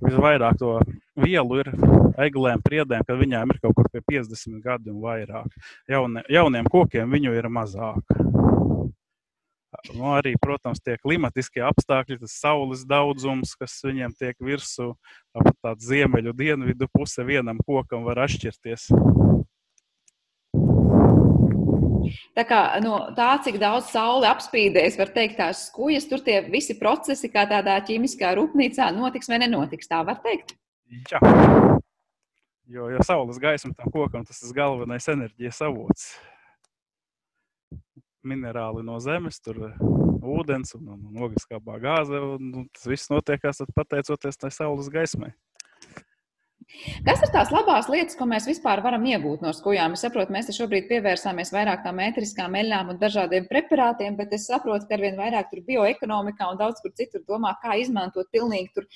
[0.02, 0.78] visvairāk to
[1.20, 1.72] vielu ir
[2.20, 5.54] eglēm, priedēm, kad viņām ir kaut kur pie 50 gadi un vairāk.
[5.90, 8.18] Jaune, jauniem kokiem viņu ir mazāk.
[9.88, 14.92] Nu, arī, protams, tie klimatiskie apstākļi, tas saules daudzums, kas viņiem tiek virsū,
[15.32, 18.90] tāpat tāda ziemeļu dienvidu puse vienam kokam var atšķirties.
[22.36, 26.76] Tā kā no tā, cik daudz saule apspīdēs, var teikt, tās skujas, tur tie visi
[26.78, 29.88] procesi, kā tādā ķīmiskā rūpnīcā, notiks vai nenotiks.
[29.90, 30.56] Tā var teikt.
[31.08, 31.20] Jā,
[32.66, 36.10] jo, jo saules gaisma tam kokam tas ir galvenais enerģijas avots
[38.26, 39.84] minerāli no zemes, tur eh,
[40.20, 42.20] ūdens un, un ogliskābā gāze.
[42.36, 45.32] Un, un tas viss notiekās pateicoties tai saules gaismai.
[47.04, 49.96] Kas ir tās labās lietas, ko mēs vispār varam iegūt no skujām?
[49.96, 54.86] Es saprotu, mēs šobrīd pievērsāmies vairāk tām metriskām eļļām un dažādiem preparātiem, bet es saprotu,
[54.86, 58.86] ka arvien vairāk tur bioekonomikā un daudz kur citur domā, kā izmantot pilnīgi tur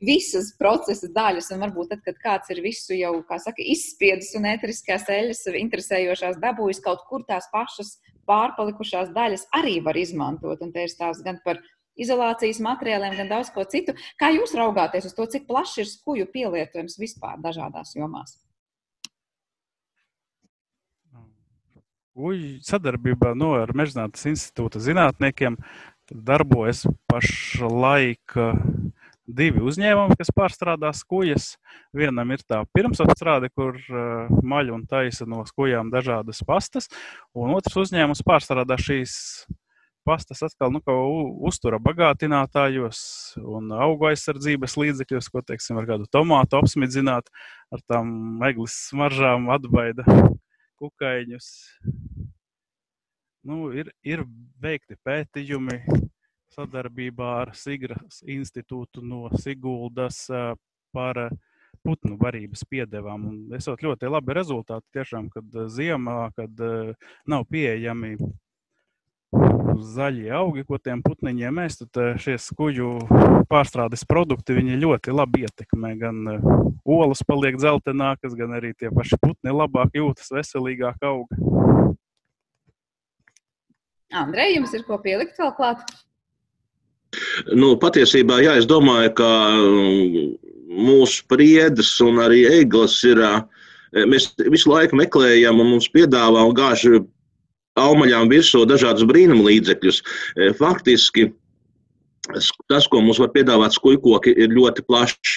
[0.00, 1.52] visas procesa daļas.
[1.54, 6.40] Un varbūt tad, kad kāds ir visu jau, kā saka, izspiedis un metriskās eļļas interesējošās
[6.42, 10.60] dabūjis kaut kur tās pašas pārpalikušās daļas arī var izmantot.
[10.62, 11.62] Un te ir stāsts gan par
[11.98, 13.96] izolācijas materiāliem, gan daudz ko citu.
[14.20, 18.38] Kā jūs raugāties uz to, cik plaši ir skuju pielietojums vispār dažādās jomās?
[22.18, 25.54] Uji sadarbībā no, ar Mežģinātnes institūta zinātniekiem
[26.10, 28.34] darbojas pašlaik
[29.28, 31.52] divi uzņēmumi, kas pārstrādā skujas.
[31.96, 36.88] Vienam ir tā pirmsapstrāde, kur uh, maļ un taisa no skujām dažādas pastas,
[37.36, 39.14] un otrs uzņēmums pārstrādā šīs
[40.08, 40.80] pastas atkal nu,
[41.44, 43.00] uztura bagātinātājos
[43.42, 47.28] un augu aizsardzības līdzekļos, ko, teiksim, ar kādu tomātu apsmidzināt,
[47.74, 50.06] ar tām eglis smaržām atbaida
[50.80, 51.50] kukaiņus.
[53.48, 54.24] Nu, ir, ir
[54.60, 55.82] veikti pētījumi,
[56.56, 60.24] sadarbībā ar Sigras institūtu no Siguldas
[60.94, 61.28] par
[61.84, 63.28] putnu varības piedevām.
[63.30, 66.62] Un esot ļoti labi rezultāti tiešām, kad ziemā, kad
[67.28, 68.16] nav pieejami
[69.78, 72.88] zaļie augi, ko tiem putniņiem mēs, tad šie skuģu
[73.50, 75.92] pārstrādes produkti viņi ļoti labi ietekmē.
[76.00, 76.24] Gan
[76.88, 81.44] olas paliek dzeltenākas, gan arī tie paši putni labāk jūtas, veselīgāk auga.
[84.08, 85.84] Andrej, jums ir ko pielikt vēl klāt?
[87.56, 90.26] Nu, patiesībā, jā, es domāju, ka mm,
[90.88, 93.22] mūsu priedes un arī eglis ir.
[94.08, 96.84] Mēs visu laiku meklējam un mums piedāvā un gāž
[97.78, 100.02] augaļām virsū dažādus brīnumu līdzekļus.
[100.58, 101.30] Faktiski
[102.68, 105.36] tas, ko mums var piedāvāt skūpstūki, ir ļoti plašs.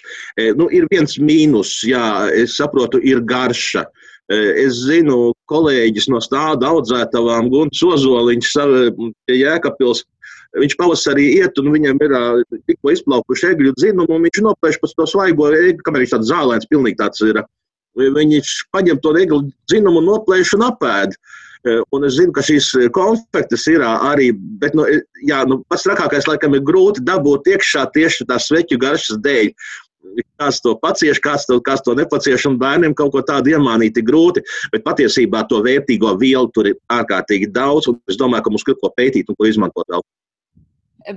[0.59, 3.85] Nu, ir viens mīnus, jā, es saprotu, ir garša.
[4.31, 8.51] Es zinu, kolēģis no stāda audzētavām, Gunts Ozoliņš,
[9.31, 10.05] Jēkabpils
[10.59, 12.13] Viņš pavasarī iet, un viņam ir
[12.67, 16.67] tikko izplaukuši egļu dzinumu, un viņš nopērš pēc to svaigo egli, kamēr viņš tāds zālēns,
[16.71, 17.39] pilnīgi tāds ir.
[17.99, 19.39] Viņš paņem to egļu
[19.71, 21.15] dzinumu, noplēš un apēd.
[21.93, 24.87] Un es zinu, ka šīs konfektes ir arī, bet nu,
[25.27, 29.51] jā, nu, pats trakākais laikam ir grūti dabūt iekšā tieši tās sveķu garšas dēļ.
[30.41, 34.07] Kāds to pacieš, kāds to, kāds to nepacieš, un bērniem kaut ko tādu iemānīt ir
[34.07, 34.43] grūti.
[34.73, 38.79] Bet patiesībā to vērtīgo vielu tur ir ārkārtīgi daudz, un es domāju, ka mums ir
[38.81, 40.03] ko pētīt un ko izmantot vēl.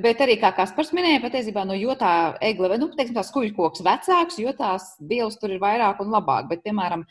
[0.00, 3.82] Bet arī, kā Kaspars minēja, patiesībā no jo tā egle, nu, teiksim, tās kuģu koks
[3.84, 6.48] vecāks, jo tās vielas tur ir vairāk un labāk.
[6.52, 7.04] Bet, piemēram,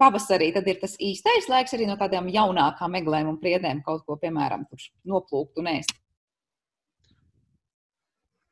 [0.00, 4.18] pavasarī tad ir tas īstais laiks arī no tādām jaunākām eglēm un priedēm kaut ko,
[4.22, 4.66] piemēram,
[5.06, 5.94] noplūkt un ēst.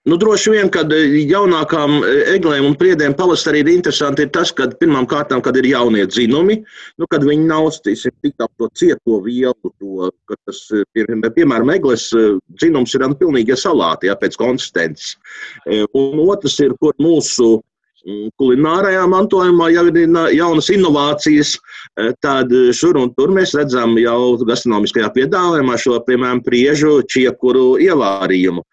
[0.05, 0.99] Nu, droši vien, kad e,
[1.31, 5.65] jaunākām e, eglēm un priedēm pavasarī ir interesanti ir tas, ka pirmām kārtām, kad ir
[5.71, 6.59] jaunie dzinumi,
[7.01, 11.73] nu, kad viņi nav stīsim tik tā to cieto vielu, to, ka tas, e, piemēram,
[11.73, 15.15] egles dzinums ir nu, pilnīgi salāti, jā, pēc konsistences.
[15.97, 17.49] Un otrs ir, kur mūsu
[18.05, 20.03] mm, kulinārajā mantojumā jau ir
[20.37, 21.55] jaunas inovācijas,
[22.21, 28.69] tad šur un tur mēs redzam jau gastronomiskajā piedāvājumā šo, piemēram, priežu čiekuru ievārījumu.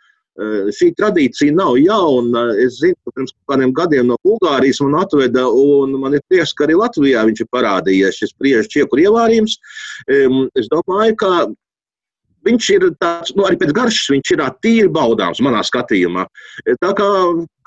[0.71, 2.45] Šī tradīcija nav jauna.
[2.63, 6.65] Es zinu, ka pirms kādiem gadiem no Bulgārijas man atveda, un man ir prieks, ka
[6.65, 9.57] arī Latvijā viņš ir parādījies šis priežu čiekuru ievārījums.
[10.55, 11.31] Es domāju, ka
[12.47, 16.25] viņš ir tāds, nu, arī pēc garšas, viņš ir tīri baudāms manā skatījumā.
[16.79, 17.09] Tā kā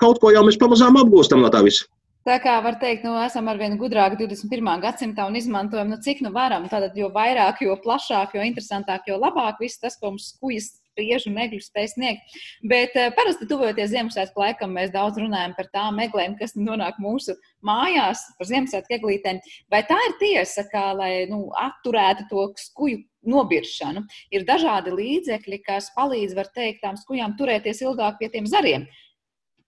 [0.01, 1.85] kaut ko jau mēs pamazām apgūstam no tā visa.
[2.25, 4.81] Tā kā var teikt, nu, esam ar vien gudrāki 21.
[4.81, 6.65] gadsimtā un izmantojam, nu, cik nu varam.
[6.71, 11.33] Tātad, jo vairāk, jo plašāk, jo interesantāk, jo labāk viss tas, ko mums skujas priežu
[11.35, 12.37] negļu spēj sniegt.
[12.71, 17.37] Bet uh, parasti tuvojoties Ziemassvētku laikam, mēs daudz runājam par tām meklējumiem, kas nonāk mūsu
[17.65, 19.41] mājās, par Ziemassvētku eglītēm.
[19.71, 24.05] Vai tā ir tiesa, ka, lai nu, atturētu to skuju nobiršanu,
[24.35, 28.85] ir dažādi līdzekļi, kas palīdz, var teikt, tām skujām turēties ilgāk pie tiem zariem?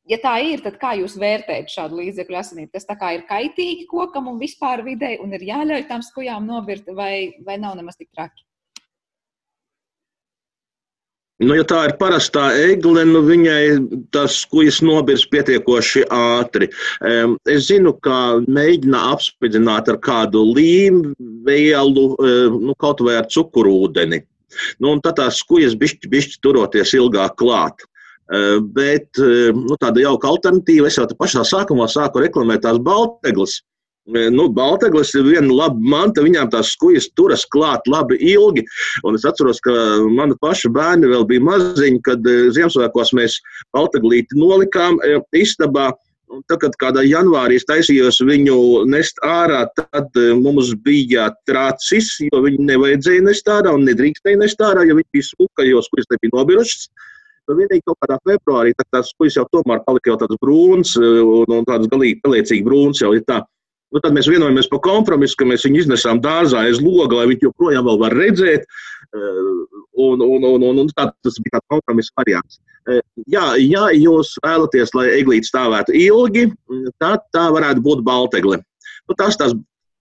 [0.07, 2.71] Ja tā ir, tad kā jūs vērtējat šādu līdzekļu esamību?
[2.71, 6.87] Tas tā kā ir kaitīgi kokam un vispār videi, un ir jāļauj tām skujām nobirt,
[6.95, 8.46] vai, vai nav nemaz tik traki?
[11.37, 13.61] Nu, ja tā ir parastā egle, nu viņai
[14.15, 16.69] tas kuģis nobirs pietiekoši ātri.
[17.53, 22.07] Es zinu, ka mēģina apspridzināt ar kādu līmvielu,
[22.57, 24.23] nu, kaut vai ar cukurūdeni.
[24.81, 27.85] Nu, tad tās kuģis bišķi, bišķi turoties ilgāk klāt.
[28.73, 33.59] Bet nu, tāda jauka alternatīva, es jau pašā sākumā sāku reklamēt tās balteglas.
[34.07, 38.63] Nu, Baltaglis ir viena laba manta, viņām tās skujas turas klāt labi ilgi.
[39.03, 39.73] Un es atceros, ka
[40.07, 43.35] mana paša bērni vēl bija maziņi, kad Ziemassvētkos mēs
[43.75, 45.01] Baltaglīti nolikām
[45.35, 45.91] istabā.
[46.27, 52.41] Un tad, kad kādā janvārī es taisījos viņu nest ārā, tad mums bija trācis, jo
[52.43, 56.35] viņu nevajadzēja nest ārā un nedrīkstēja nest ārā, jo viņi bija smuka, jo skujas nebija
[56.35, 56.89] nobirušas.
[57.47, 61.47] Nu, vienīgi kaut kādā februārī tā tās skujas jau tomēr palika jau tāds brūns un,
[61.47, 63.39] un tāds galīgi paliecīgi brūns jau ir tā.
[63.93, 67.47] Nu, tad mēs vienojamies par kompromisu, ka mēs viņu iznesām dārzā aiz loga, lai viņi
[67.47, 68.67] joprojām var redzēt.
[69.15, 69.43] Eh,
[70.03, 72.59] un, un, un, un, un tā, tas bija tāds kompromiss variants.
[72.91, 72.99] Eh,
[73.31, 76.49] jā, ja jūs vēlaties, lai eglīte stāvētu ilgi,
[76.99, 78.59] tad tā varētu būt baltegle.
[79.07, 79.55] Nu, tas, tas,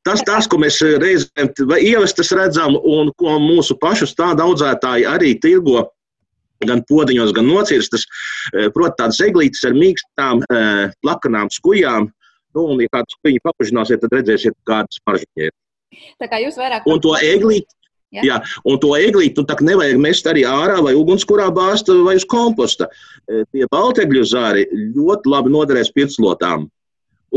[0.07, 5.87] tas, tas, ko mēs reizēm ievestas redzam un ko mūsu pašu stāda audzētāji arī tirgo
[6.67, 8.07] gan podziņos, gan nocirstas.
[8.75, 10.41] Protams, tādas eglītes ar mīkstām,
[11.05, 12.09] plakanām skujām.
[12.57, 15.53] Nu, un, ja kāds kuģi paplašināsiet, tad redzēsiet, kādas maržas ir.
[16.21, 16.87] Tā kā jūs vairāk.
[16.89, 17.69] Un to eglīti.
[18.15, 18.23] Ja?
[18.25, 22.89] Jā, un to eglīti nu, nevajag mest arī ārā vai ugunskurā bāzt vai uz komposta.
[23.27, 24.65] Tie baltegļu zāri
[24.95, 26.69] ļoti labi noderēs pirtslotām.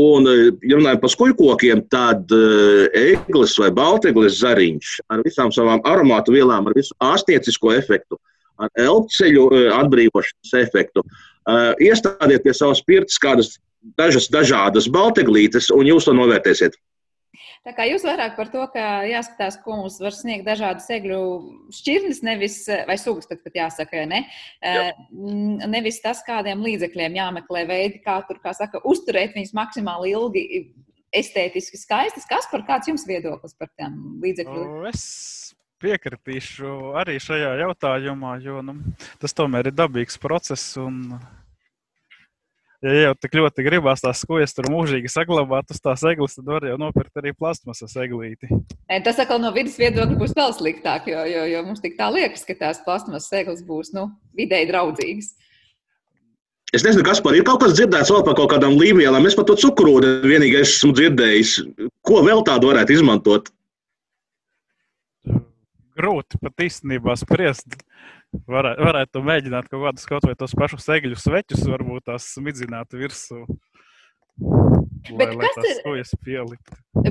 [0.00, 0.28] Un,
[0.64, 2.30] ja runājam par skūjkokiem, tad
[2.96, 8.16] eglis vai balteglis zariņš ar visām savām aromātu vielām, ar visu ārstniecisko efektu,
[8.62, 11.04] ar elpceļu atbrīvošanas efektu,
[11.82, 13.58] iestādiet pie savas pirts kādas
[13.98, 16.78] dažas dažādas balteglītes, un jūs to novērtēsiet.
[17.60, 21.18] Tā kā jūs vairāk par to, ka jāskatās, ko mums var sniegt dažādas egļu
[21.76, 24.22] šķirnes, nevis, vai sugas, pat, pat jāsaka, ne?
[24.64, 24.94] Jā.
[25.68, 30.46] nevis tas, kādiem līdzekļiem jāmeklē veidi, kā tur, kā saka, uzturēt viņus maksimāli ilgi,
[31.12, 32.24] estētiski skaistas.
[32.30, 34.72] Kas par kāds jums viedoklis par tiem līdzekļiem?
[34.88, 35.04] Es
[35.84, 38.78] piekritīšu arī šajā jautājumā, jo nu,
[39.20, 40.76] tas tomēr ir dabīgs process.
[40.80, 41.18] Un
[42.84, 46.66] ja jau tik ļoti gribās tās skojas tur mūžīgi saglabāt, uz tās eglis, tad var
[46.68, 48.48] jau nopirkt arī plasmasas eglīti.
[49.04, 52.46] Tas atkal no vidas viedokļa būs vēl sliktāk, jo, jo, jo mums tik tā liekas,
[52.48, 55.32] ka tās plasmasas eglis būs nu, vidēji draudzīgas.
[56.70, 59.24] Es nezinu, kas par ir kaut kas dzirdēts vēl par kaut kādām līmijām.
[59.26, 61.54] Es par to cukurūdeni vienīgais esmu dzirdējis.
[62.06, 63.50] Ko vēl tādu varētu izmantot?
[65.98, 67.74] Grūti pat īstenībā spriest.
[68.30, 73.42] Varētu, varētu mēģināt kaut kādus kaut vai tos pašus egļu sveķus, varbūt tās smidzināt virsū.
[75.16, 75.80] Bet, lai, lai kas ir,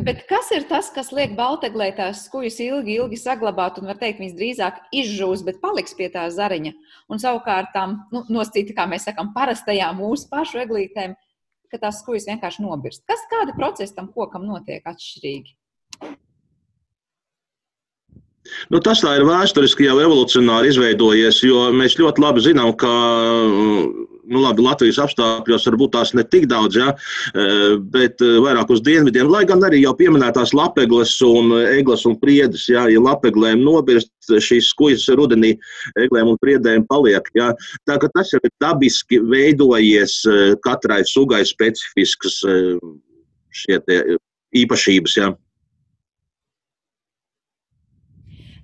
[0.05, 4.21] bet kas ir tas, kas liek Balteglē tās skujas ilgi, ilgi saglabāt, un var teikt,
[4.21, 6.73] viņas drīzāk izžūs, bet paliks pie tā zariņa.
[7.11, 11.17] Un savukārt tām, nu, noscīti, kā mēs sakām, parastajām mūsu pašu eglītēm,
[11.69, 13.03] ka tās skujas vienkārši nobirst.
[13.09, 15.57] Kas, kāda procesa tam kokam notiek atšķirīgi?
[18.69, 22.91] Nu, tas tā ir vēsturiski jau evolucionāri izveidojies, jo mēs ļoti labi zinām, ka
[24.29, 26.91] nu, labi, Latvijas apstākļos varbūt tās ne tik daudz, ja,
[27.93, 32.85] bet vairāk uz dienvidiem, lai gan arī jau pieminētās lapegles un egles un priedes, ja,
[32.91, 35.55] ja lapeglēm nobirst, šīs skujas rudenī
[35.97, 37.25] eglēm un priedēm paliek.
[37.37, 37.49] Ja.
[37.89, 40.21] Tā ka tas ir dabiski veidojies
[40.65, 42.43] katrai sugai specifiskas
[43.63, 43.79] šie
[44.61, 45.17] īpašības.
[45.17, 45.33] Ja.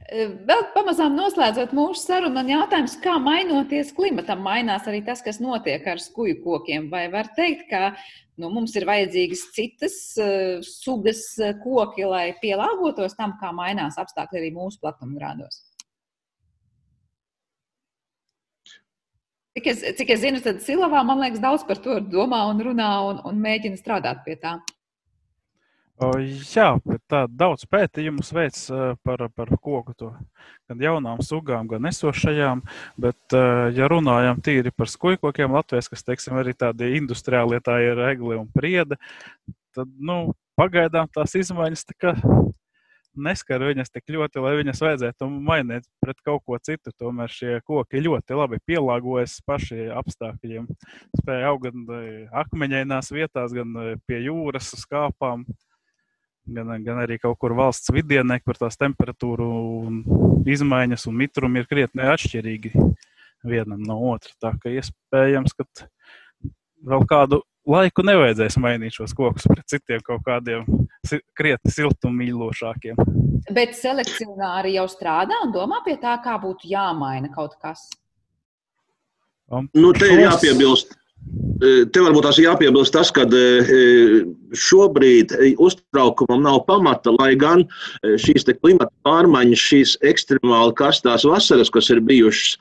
[0.06, 5.82] Vēl pamazām noslēdzot mūsu sarunu, man jautājums, kā mainoties klimatam, mainās arī tas, kas notiek
[5.90, 6.92] ar skuju kokiem.
[6.92, 7.96] Vai var teikt, ka
[8.38, 11.24] nu, mums ir vajadzīgas citas uh, sugas
[11.64, 15.64] koki, lai pielāgotos tam, kā mainās apstākļi arī mūsu platumgrādos?
[19.56, 22.92] Cik es, cik es zinu, tad Silavā, man liekas, daudz par to domā un runā
[23.10, 24.58] un, un mēģina strādāt pie tā.
[25.96, 26.74] Jā,
[27.08, 28.66] tā daudz pētījumu veids
[29.08, 30.10] par, par koku, to,
[30.68, 32.66] gan jaunām sugām, gan esošajām.
[33.00, 33.36] Bet,
[33.78, 38.50] ja runājam tīri par skujkokiem Latvijas, kas, teiksim, arī tādi industriālie, tā ir egli un
[38.52, 39.00] priede,
[39.72, 42.16] tad, nu, pagaidām tās izmaiņas tā
[43.16, 46.92] neskar viņas tik ļoti, lai viņas vajadzētu mainīt pret kaut ko citu.
[47.00, 50.68] Tomēr šie koki ļoti labi pielāgojas pašiem apstākļiem.
[51.22, 55.46] Spēja augt gan akmeņainās vietās, gan pie jūras, uz kāpām
[56.46, 60.02] gan, gan arī kaut kur valsts vidienē, kur tās temperatūra un
[60.46, 62.74] izmaiņas un mitrumi ir krietni atšķirīgi
[63.46, 64.34] vienam no otra.
[64.42, 65.68] Tā ka iespējams, ka
[66.86, 70.66] vēl kādu laiku nevajadzēs mainīt šos kokus pret citiem kaut kādiem
[71.38, 73.00] krietni siltummīlošākiem.
[73.54, 77.88] Bet selekcionāri jau strādā un domā pie tā, kā būtu jāmaina kaut kas.
[79.46, 80.96] Um, nu, te ir jāpiebilst,
[81.56, 83.24] Te varbūt tās jāpiebilst tas, ka
[84.66, 85.32] šobrīd
[85.64, 87.64] uztraukumam nav pamata, lai gan
[88.04, 92.58] šīs klimata pārmaiņas, šīs ekstremāli karstās vasaras, kas ir bijušas,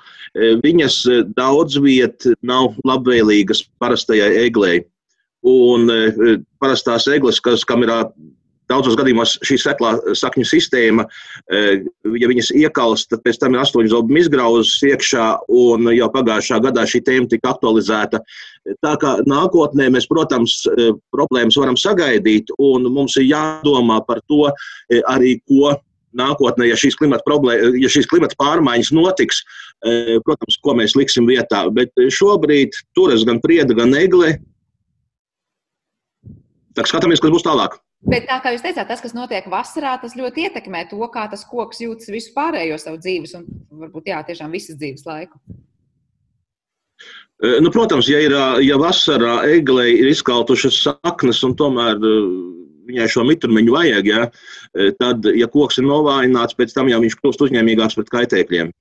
[0.65, 1.01] viņas
[1.37, 4.85] daudz viet nav labvēlīgas parastajai eglei.
[5.45, 5.91] Un
[6.63, 7.93] parastās eglis, kas, kam ir
[8.71, 11.05] Daudzos gadījumos šī seklā sakņu sistēma,
[11.53, 11.83] e,
[12.17, 16.87] ja viņas iekalst, tad pēc tam ir astoņas zobu izgrauzes iekšā, un jau pagājušā gadā
[16.89, 18.23] šī tēma tika aktualizēta.
[18.81, 24.49] Tā kā nākotnē mēs, protams, e, problēmas varam sagaidīt, un mums ir jādomā par to
[24.49, 25.77] e, arī, ko
[26.17, 29.41] nākotnē, ja šīs klimata, problēma, ja šīs klimata pārmaiņas notiks,
[30.25, 31.65] protams, ko mēs liksim vietā.
[31.75, 34.37] Bet šobrīd turas gan prieda, gan egle.
[36.79, 37.75] Tā skatāmies, kas būs tālāk.
[38.05, 41.45] Bet tā kā jūs teicāt, tas, kas notiek vasarā, tas ļoti ietekmē to, kā tas
[41.49, 43.47] koks jūtas visu pārējo savu dzīves un
[43.81, 45.41] varbūt jā, tiešām visas dzīves laiku.
[47.41, 51.97] E, nu, protams, ja, ir, ja vasarā eglei ir izkautušas saknes un tomēr
[52.85, 54.29] viņai šo mitrumiņu vajag, ja,
[54.77, 58.73] e, tad, ja koks ir novājināts, pēc tam jau viņš kļūst uzņēmīgāks pret kaitēkļiem.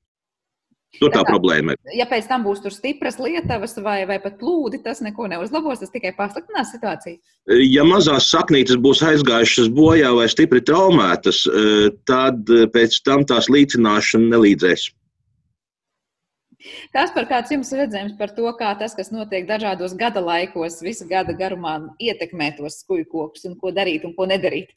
[1.00, 1.80] Tur tā, tā problēma ir.
[1.98, 5.94] Ja pēc tam būs tur stipras lietavas vai, vai pat plūdi, tas neko neuzlabos, tas
[5.94, 7.18] tikai pasliktinās situāciju.
[7.66, 13.50] Ja mazās saknītes būs aizgājušas bojā vai stipri traumētas, eh, tad eh, pēc tam tās
[13.50, 14.92] līdzināšana nelīdzēs.
[16.94, 21.08] Kas par kāds jums redzējums par to, kā tas, kas notiek dažādos gada laikos, visu
[21.10, 24.72] gada garumā, ietekmē tos skuju kokus un ko darīt un ko nedarīt?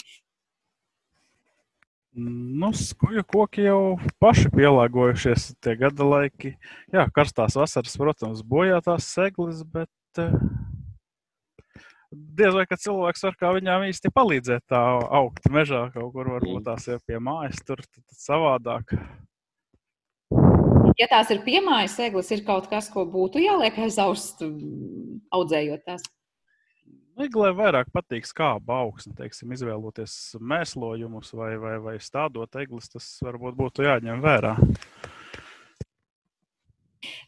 [2.16, 6.54] Nu, skuju koki jau paši pielāgojušies tie gada laiki.
[6.94, 10.32] Jā, karstās vasaras, protams, bojā tās seglis, bet uh,
[12.10, 14.80] diez vai ka cilvēks var kā viņām īsti palīdzēt tā
[15.20, 18.96] augt mežā kaut kur, varbūt tās ir pie mājas, tur tad savādāk.
[20.96, 24.38] Ja tās ir piemājas seglis, ir kaut kas, ko būtu jāliek aiz auss,
[25.36, 26.08] audzējot tās.
[27.16, 33.56] Iglai vairāk patīk skāba augsne, teiksim, izvēloties mēslojumus vai, vai, vai stādot eglis, tas varbūt
[33.56, 34.52] būtu jāņem vērā.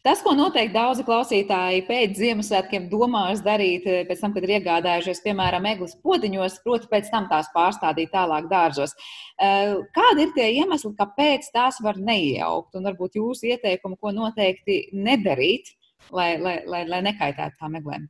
[0.05, 5.23] Tas, ko noteikti daudzi klausītāji pēc Ziemassvētkiem domās darīt, eh, pēc tam, kad ir iegādājušies,
[5.25, 8.93] piemēram, eglis potiņos, proti, pēc tam tās pārstādīt tālāk dārzos.
[9.39, 12.75] Eh, kādi ir tie iemesli, kāpēc tās var neiejaukt?
[12.75, 15.73] Un varbūt jūsu ieteikumu, ko noteikti nedarīt,
[16.11, 18.09] lai, lai, lai, lai nekaitētu tām eglēm?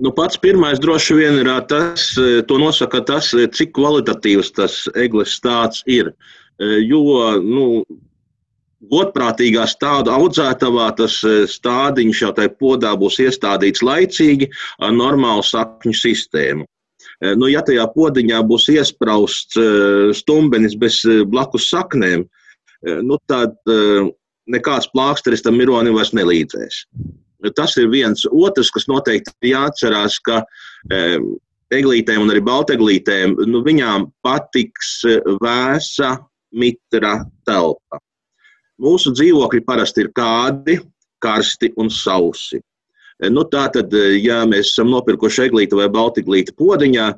[0.00, 2.06] Nu, pats pirmais droši vien ir tas,
[2.48, 6.14] to nosaka tas, cik kvalitatīvs tas eglis stāsts ir.
[6.60, 7.02] Jo,
[7.44, 7.84] nu,
[8.88, 11.18] godprātīgā stāda audzētavā tas
[11.52, 14.48] stādiņš jau tajā podā būs iestādīts laicīgi
[14.80, 16.64] ar normālu sakņu sistēmu.
[17.36, 19.60] Nu, ja tajā podiņā būs iesprausts
[20.16, 22.24] stumbenis bez blakus saknēm,
[23.04, 23.58] nu, tad
[24.50, 26.86] nekāds plāksteris tam mironim vairs nelīdzēs.
[27.56, 28.26] Tas ir viens.
[28.30, 30.42] Otrs, kas noteikti ir jāatcerās, ka
[31.74, 36.16] eglītēm un arī balteglītēm, nu, viņām patiks eh, vēsa,
[36.50, 38.00] mitra telpa.
[38.80, 40.80] Mūsu dzīvokļi parasti ir kādi,
[41.22, 42.58] karsti un sausi.
[43.20, 47.08] Eh, nu, tā tad, eh, ja mēs esam nopirkuši eglīti vai baltiglīti podiņā,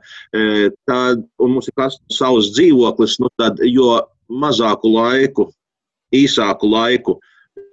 [0.88, 5.50] tad mums ir savs dzīvoklis, nu, tad jo mazāku laiku,
[6.12, 7.20] īsāku laiku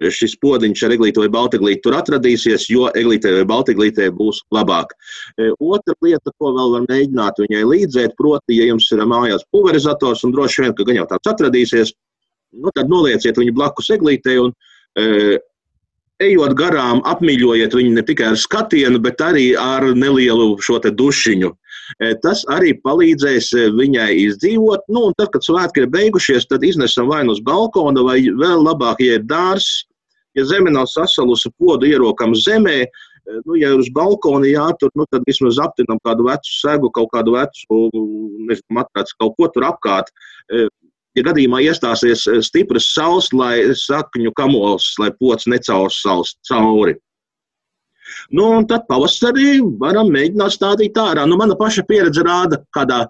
[0.08, 4.94] šis podziņš ar eglīti vai baltiglīti tur atradīsies, jo eglītē vai baltiglītē būs labāk.
[5.36, 10.24] E, otra lieta, ko vēl var mēģināt viņai līdzēt, proti, ja jums ir mājās pulverizators
[10.24, 11.94] un droši vien, ka gan jau tāds atradīsies,
[12.56, 14.54] nu, tad nolieciet viņu blakus eglītē un
[14.96, 15.38] e,
[16.20, 21.52] ejot garām, apmīļojiet viņu ne tikai ar skatienu, bet arī ar nelielu šo dušiņu.
[21.98, 24.86] E, tas arī palīdzēs viņai izdzīvot.
[24.92, 29.02] Nu, tad, kad svētki ir beigušies, tad iznesam vai nu uz balkona, vai vēl labāk,
[29.04, 29.84] ja ir dārzs,
[30.38, 35.06] Ja zeme nav sasalusi, podu ierokam zemē, eh, nu, ja ir uz balkona jātur, nu,
[35.10, 37.80] tad vismaz aptinam kādu vecu segu, kaut kādu vecu,
[38.46, 40.12] nezinu, matrāts, kaut ko tur apkārt.
[40.52, 40.68] Eh,
[41.18, 46.94] ja gadījumā iestāsies eh, stipras saules, lai sakņu kamols, lai pots necaurs saules cauri.
[48.30, 51.26] Nu, un tad pavasarī varam mēģināt stādīt ārā.
[51.26, 53.04] Nu, mana paša pieredze rāda, ka kādā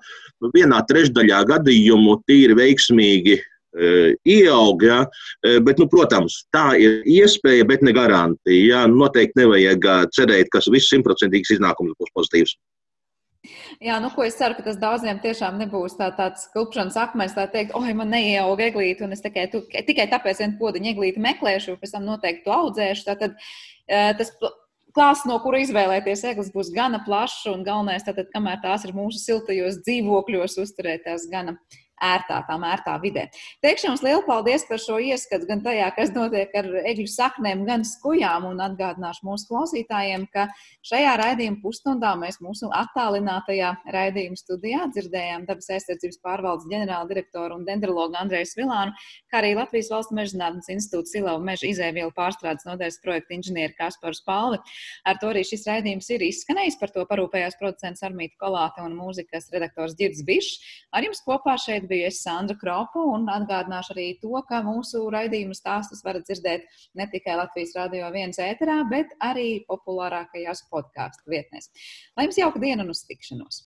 [0.55, 3.39] vienā trešdaļā gadījumu tīri veiksmīgi
[3.75, 4.83] ieaug.
[4.83, 5.05] Ja?
[5.47, 8.59] Eh, bet, nu, protams, tā ir iespēja, bet ne garantija.
[8.67, 8.83] Ja?
[8.91, 12.57] Noteikti nevajag cerēt, ka viss simtprocentīgs iznākums būs pozitīvs.
[13.81, 17.47] Jā, nu, ko es ceru, ka tas daudziem tiešām nebūs tā, tāds klupšanas akmens, tā
[17.49, 21.79] teikt, oi, man neieaug eglīti, un es tikai, tu, tikai tāpēc vienu podziņu eglīti meklēšu,
[21.81, 23.07] pēc tam noteikti to audzēšu.
[23.07, 23.39] Tātad
[24.21, 24.35] tas
[24.97, 29.23] klāsts, no kura izvēlēties eglis, būs gana plašs, un galvenais, tātad, kamēr tās ir mūsu
[29.23, 31.57] siltajos dzīvokļos, uzturēt tās gana
[32.01, 33.27] ērtā, tām ērtā vidē.
[33.65, 37.85] Teikšu jums lielu paldies par šo ieskatu gan tajā, kas notiek ar egļu saknēm, gan
[37.87, 40.49] skujām, un atgādināšu mūsu klausītājiem, ka
[40.87, 47.67] šajā raidījuma pusstundā mēs mūsu attālinātajā raidījuma studijā dzirdējām dabas aizsardzības pārvaldes ģenerāla direktoru un
[47.69, 48.97] dendrologu Andreju Svilānu,
[49.31, 54.61] kā arī Latvijas valsts mežzinātnes institūta Silavu meža izēvielu pārstrādes nodaļas projekta inženieri Kasparu Spalvi.
[55.05, 56.79] Ar to arī šis raidījums ir izskanējis.
[56.81, 60.61] Par to parūpējās producents Armīta Kolāte un mūzikas redaktors Girds Bišs.
[60.95, 65.57] Ar jums kopā šeit biju es Sandra Kropa un atgādināšu arī to, ka mūsu raidījumu
[65.59, 66.67] stāstus varat dzirdēt
[66.99, 71.71] ne tikai Latvijas radio viens ēterā, bet arī populārākajās podkāstu vietnēs.
[72.17, 73.59] Lai jums jauka diena un uz tikšanos!